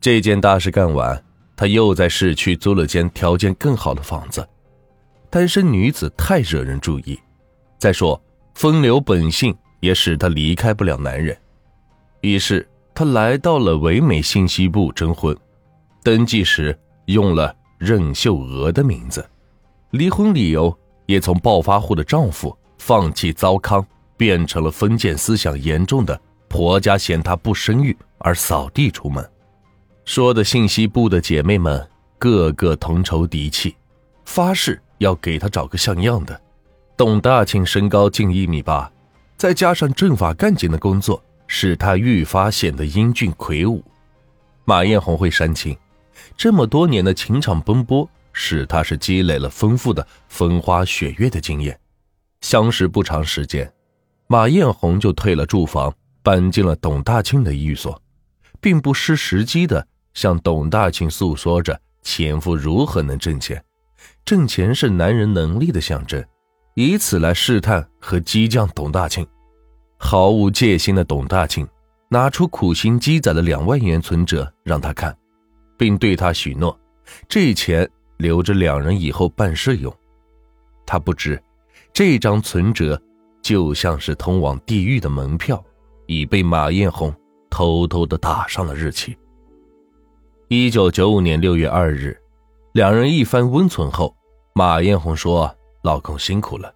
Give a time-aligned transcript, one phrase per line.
[0.00, 1.22] 这件大事干完，
[1.56, 4.46] 他又在市区租了间条件更好的房子。
[5.28, 7.18] 单身女子太惹人注意，
[7.78, 8.20] 再说
[8.54, 11.36] 风流本性也使他离开不了男人。
[12.20, 15.36] 于是他来到了唯美信息部征婚，
[16.02, 16.76] 登记时
[17.06, 19.28] 用了任秀娥的名字，
[19.90, 20.76] 离婚理由
[21.06, 23.84] 也从暴发户的丈夫放弃糟糠，
[24.16, 26.18] 变成了封建思想严重的
[26.48, 29.28] 婆家嫌她不生育而扫地出门。
[30.08, 31.86] 说的信息部的姐妹们
[32.18, 33.76] 个个同仇敌气，
[34.24, 36.40] 发誓要给他找个像样的。
[36.96, 38.90] 董大庆身高近一米八，
[39.36, 43.84] 再加上政法干警的工作，使他愈发显得英俊魁梧。
[44.64, 45.76] 马艳红会煽情，
[46.38, 51.78] 这么多年的情场奔波，使他是积累了丰富的风花雪月的经验。
[52.40, 53.70] 相识不长时间，
[54.26, 58.00] 马艳红就退了住房，搬进了董大庆的寓所，
[58.58, 59.86] 并不失时机的。
[60.14, 63.62] 向董大庆诉说着前夫如何能挣钱，
[64.24, 66.24] 挣钱是男人能力的象征，
[66.74, 69.26] 以此来试探和激将董大庆。
[69.98, 71.66] 毫无戒心的董大庆
[72.08, 75.16] 拿出苦心积攒的两万元存折让他看，
[75.76, 76.78] 并对他许诺，
[77.28, 79.94] 这钱留着两人以后办事用。
[80.86, 81.42] 他不知，
[81.92, 83.00] 这张存折
[83.42, 85.62] 就像是通往地狱的门票，
[86.06, 87.14] 已被马艳红
[87.50, 89.16] 偷偷的打上了日期。
[90.50, 92.18] 一九九五年六月二日，
[92.72, 94.16] 两人一番温存后，
[94.54, 96.74] 马艳红说：“老公辛苦了。”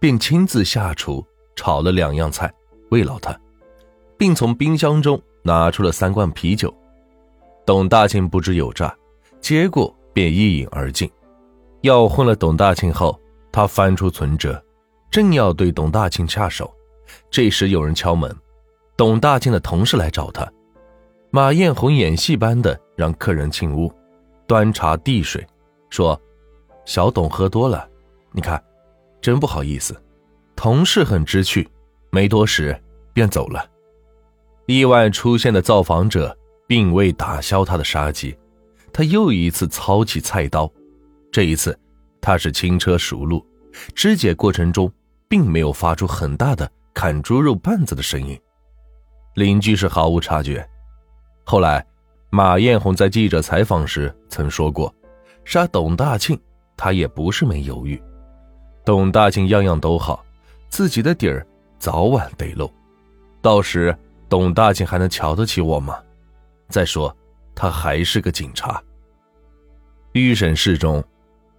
[0.00, 1.22] 便亲自下厨
[1.54, 2.50] 炒了两样菜
[2.90, 3.38] 慰劳他，
[4.16, 6.74] 并从冰箱中拿出了三罐啤酒。
[7.66, 8.96] 董大庆不知有诈，
[9.38, 11.06] 结果便一饮而尽。
[11.82, 13.20] 要昏了董大庆后，
[13.52, 14.64] 他翻出存折，
[15.10, 16.74] 正要对董大庆下手，
[17.30, 18.34] 这时有人敲门，
[18.96, 20.50] 董大庆的同事来找他。
[21.32, 23.92] 马艳红演戏般的让客人进屋，
[24.48, 25.46] 端茶递水，
[25.88, 26.20] 说
[26.84, 27.88] ：“小董喝多了，
[28.32, 28.60] 你看，
[29.20, 29.96] 真不好意思。”
[30.56, 31.68] 同事很知趣，
[32.10, 32.76] 没多时
[33.12, 33.64] 便走了。
[34.66, 36.36] 意外出现的造访者
[36.66, 38.36] 并未打消他的杀机，
[38.92, 40.68] 他又一次操起菜刀，
[41.30, 41.78] 这一次
[42.20, 43.46] 他是轻车熟路，
[43.94, 44.92] 肢解过程中
[45.28, 48.36] 并没有发出很大的砍猪肉棒子的声音，
[49.36, 50.68] 邻居是毫无察觉。
[51.50, 51.84] 后来，
[52.30, 54.94] 马艳红在记者采访时曾说过
[55.44, 56.38] ：“杀董大庆，
[56.76, 58.00] 他也不是没犹豫。
[58.84, 60.24] 董大庆样样都好，
[60.68, 61.44] 自己的底儿
[61.76, 62.72] 早晚得露。
[63.42, 63.92] 到时，
[64.28, 65.98] 董大庆还能瞧得起我吗？
[66.68, 67.12] 再说，
[67.52, 68.80] 他还是个警察。”
[70.14, 71.02] 预审室中，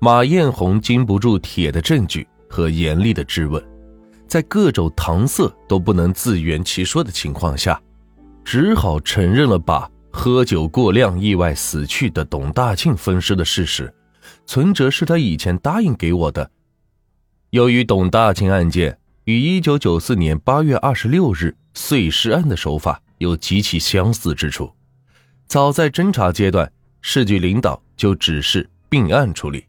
[0.00, 3.66] 马艳红经不住铁的证据和严厉的质问，
[4.26, 7.80] 在各种搪塞都不能自圆其说的情况下。
[8.50, 13.92] 只好承认了把喝酒过量意外死去的董大庆分尸的事实，
[14.46, 16.50] 存折是他以前答应给我的。
[17.50, 24.72] 由于董大庆案件与一九九四年八月二十六日碎尸案的手法有极其相似之处，
[25.46, 26.72] 早在侦查阶段，
[27.02, 29.66] 市局领导就指示并案处理。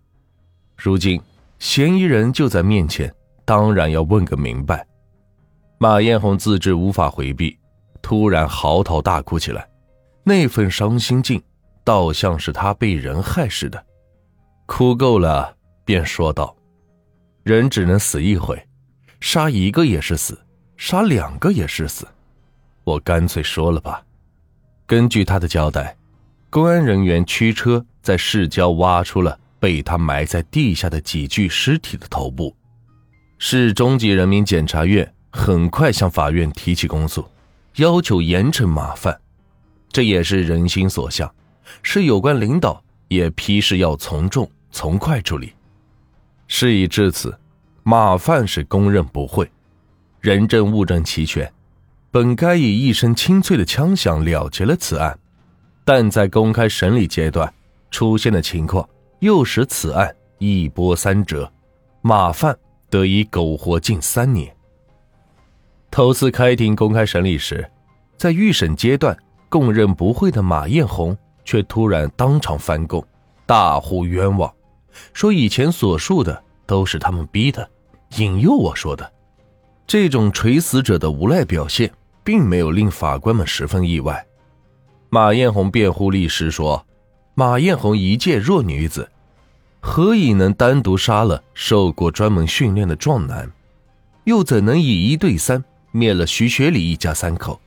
[0.78, 1.20] 如今
[1.60, 3.14] 嫌疑人就在面前，
[3.44, 4.88] 当然要问个明白。
[5.80, 7.58] 马艳红自知无法回避。
[8.02, 9.68] 突然嚎啕大哭起来，
[10.24, 11.42] 那份伤心劲，
[11.84, 13.86] 倒像是他被人害似的。
[14.66, 16.56] 哭够了，便说道
[17.44, 18.62] ：“人只能死一回，
[19.20, 20.40] 杀一个也是死，
[20.78, 22.08] 杀两个也是死。
[22.84, 24.04] 我干脆说了吧。”
[24.86, 25.96] 根据他的交代，
[26.50, 32.56] 公安人员驱车在市郊挖出了被他埋在地下的几具尸体的头部。
[33.38, 37.24] 市中级人民检察院很快向法院提起公诉。
[37.80, 39.18] 要求严惩马犯，
[39.90, 41.34] 这也是人心所向，
[41.82, 45.54] 是有关领导也批示要从重从快处理。
[46.48, 47.34] 事已至此，
[47.84, 49.50] 马犯是供认不讳，
[50.20, 51.50] 人证物证齐全，
[52.12, 55.18] 本该以一声清脆的枪响了结了此案，
[55.86, 57.52] 但在公开审理阶段
[57.92, 58.88] 出现的情况，
[59.20, 61.50] 又使此案一波三折，
[62.02, 62.58] 马犯
[62.90, 64.54] 得以苟活近三年。
[65.92, 67.70] 头次开庭公开审理时，
[68.16, 69.18] 在预审阶段
[69.50, 73.04] 供认不讳的马艳红却突然当场翻供，
[73.46, 74.52] 大呼冤枉，
[75.14, 77.68] 说以前所述的都是他们逼的，
[78.18, 79.12] 引诱我说的。
[79.88, 81.92] 这种垂死者的无赖表现，
[82.24, 84.24] 并没有令法官们十分意外。
[85.10, 86.86] 马艳红辩护律师说
[87.34, 89.10] ：“马艳红一介弱女子，
[89.80, 93.52] 何以能单独杀了受过专门训练的壮男？
[94.26, 97.60] 又怎能以一对三？”灭了徐学礼一家三口，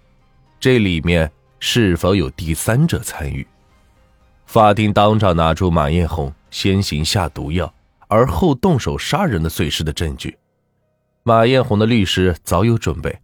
[0.60, 3.46] 这里面是否有第三者参与？
[4.46, 7.72] 法庭当场拿出马艳红先行下毒药，
[8.08, 10.36] 而后动手杀人的碎尸的证据。
[11.22, 13.18] 马艳红的律师早有准备，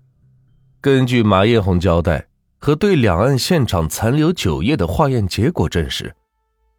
[0.80, 2.26] 根据马艳红交代
[2.58, 6.14] 和对两岸现场残留酒液的化验结果证实，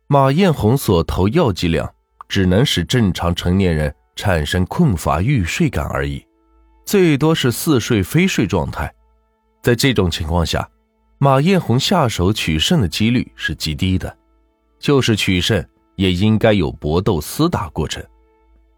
[0.08, 1.94] 马艳红所投药剂量
[2.28, 6.26] 只能使正常成年人产生困乏欲睡感而已，
[6.90, 8.92] 最多是似睡非睡状态。
[9.62, 10.68] 在这种情况下，
[11.20, 14.18] 马艳红下手取胜的几率是极低的，
[14.80, 15.64] 就是取胜
[15.98, 18.04] 也应该有搏斗厮打过程，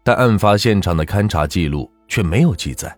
[0.04, 2.94] 但案发现场的勘查记录却没有记载，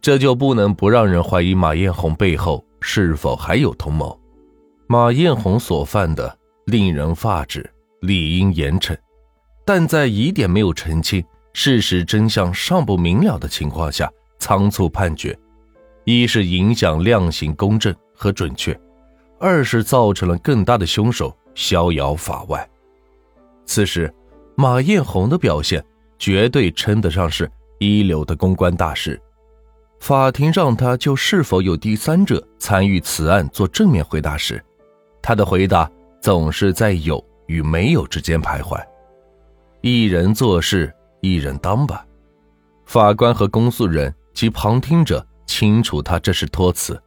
[0.00, 4.20] 这就不能不让人怀疑马艳红背后是否还有同谋。
[4.88, 6.36] 马艳红所犯的
[6.66, 8.98] 令人发指，理应严惩，
[9.64, 14.10] 但在疑点没有澄清、事实真相尚不明了的情况下
[14.42, 15.38] 仓促判决。
[16.04, 18.76] 一是影响量刑公正和准确，
[19.38, 22.68] 二是造成了更大的凶手逍遥法外。
[23.64, 24.12] 此时，
[24.56, 25.80] 马艳红的表现
[26.18, 27.48] 绝对称得上是
[27.78, 29.20] 一流的公关大师。
[30.00, 34.60] 法庭让他就是否有第三者参与此案做正面回答时，
[35.22, 35.88] 他的回答
[36.20, 38.76] 总是在有与没有之间徘徊。
[39.82, 42.04] 一人做事一人当吧。
[42.86, 45.26] 法官和公诉人及旁听者。
[45.44, 46.98] 清楚，他这是托词，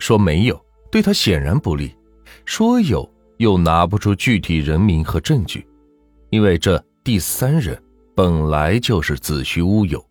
[0.00, 1.94] 说没有对他显然不利，
[2.44, 5.64] 说有又拿不出具体人名和证据，
[6.30, 7.80] 因为这第三人
[8.16, 10.04] 本来就是子虚乌有。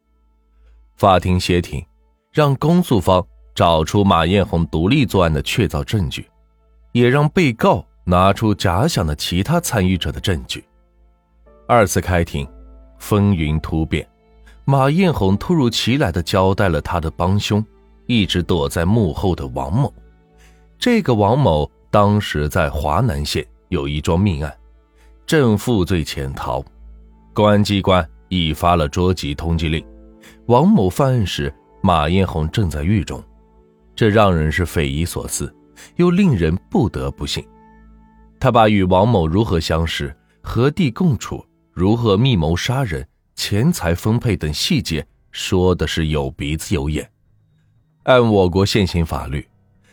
[0.95, 1.85] 法庭协庭，
[2.31, 6.29] 让公诉方找出马艳红独立作案的确凿证据，
[6.93, 10.63] 也让被告拿出假想的其他参与者的证据。
[11.67, 12.47] 二次开庭，
[12.99, 14.07] 风云突变，
[14.71, 17.61] 马艳红突如其来的交代了他的帮凶。
[18.05, 19.93] 一直躲在幕后的王某，
[20.79, 24.53] 这个王某当时在华南县有一桩命案，
[25.25, 26.63] 正负罪潜逃，
[27.33, 29.85] 公安机关已发了捉急通缉令。
[30.45, 33.21] 王某犯案时，马艳红正在狱中，
[33.93, 35.53] 这让人是匪夷所思，
[35.97, 37.45] 又令人不得不信。
[38.39, 43.05] 他把与王某如何相识、何地共处、如何密谋杀人、
[43.41, 47.09] 钱财分配等细节说的是有鼻子有眼。
[48.03, 49.43] 按我国现行法律，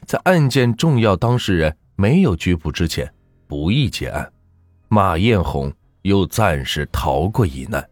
[0.04, 3.10] 在案件重要当事人没有拘捕之前，
[3.46, 4.30] 不宜结案。
[4.88, 5.72] 马艳红
[6.02, 7.82] 又暂时逃过一难。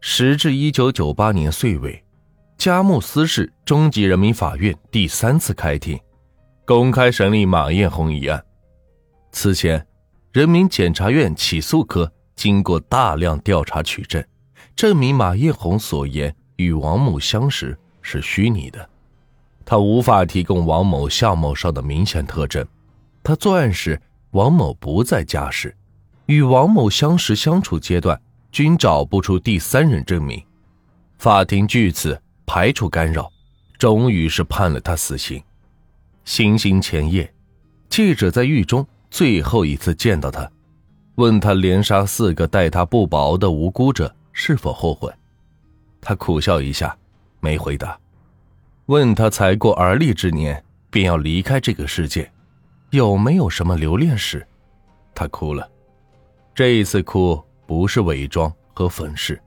[0.00, 2.04] 时至一九九八年岁尾，
[2.56, 5.98] 佳木斯市中级人民法院第三次开庭，
[6.64, 8.40] 公开审理马艳红一案。
[9.32, 9.84] 此前，
[10.32, 14.24] 人民检察院起诉科经过大量调查取证，
[14.76, 18.88] 证明马艳红所言与王某相识是虚拟的。
[19.64, 22.66] 他无法提供王某相貌上的明显特征，
[23.22, 24.00] 他作案时
[24.32, 25.74] 王某不在家时，
[26.26, 28.20] 与王某相识相处阶段
[28.52, 30.42] 均找不出第三人证明，
[31.18, 33.30] 法庭据此排除干扰，
[33.78, 35.42] 终于是判了他死刑。
[36.24, 37.32] 行刑前夜，
[37.88, 40.50] 记者在狱中最后一次见到他，
[41.14, 45.10] 问他连杀四个待他不薄的无辜者是否后悔，
[46.00, 46.94] 他苦笑一下，
[47.40, 47.98] 没回答。
[48.86, 52.30] 问他才过而立之年便要离开这个世界，
[52.90, 54.46] 有没有什么留恋史？
[55.14, 55.66] 他哭了，
[56.54, 59.40] 这一次哭不是伪装和粉饰，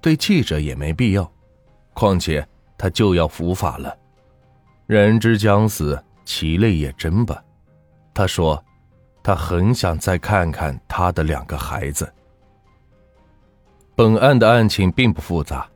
[0.00, 1.30] 对记者也没必要。
[1.92, 2.46] 况且
[2.78, 3.94] 他就要伏法了，
[4.86, 7.42] 人之将死，其泪也真吧。
[8.14, 8.64] 他说，
[9.22, 12.10] 他很想再看看他的两个孩子。
[13.98, 15.68] 本案的案情并不复杂，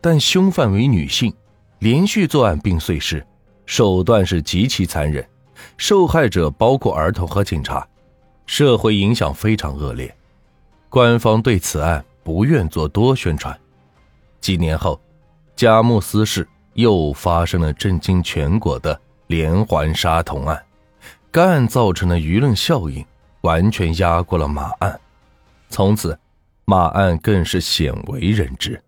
[0.00, 1.32] 但凶犯为女性。
[1.78, 3.24] 连续作案并碎尸，
[3.66, 5.24] 手段是极其残忍，
[5.76, 7.86] 受害者包括儿童和警察，
[8.46, 10.12] 社会影响非常恶劣。
[10.88, 13.56] 官方对此案不愿做多宣传。
[14.40, 15.00] 几年后，
[15.54, 20.60] 佳木斯市又发生了震惊全国的连环杀童案，
[21.30, 23.06] 该案造成的舆论效应
[23.42, 24.98] 完全压过了马案，
[25.70, 26.18] 从此，
[26.70, 28.78] 马案更是鲜为人知。